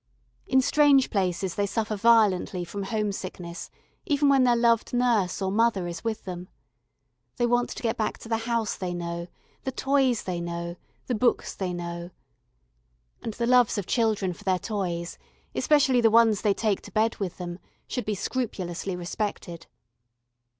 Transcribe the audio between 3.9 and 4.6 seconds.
even when their